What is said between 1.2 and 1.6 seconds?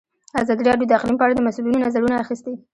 اړه د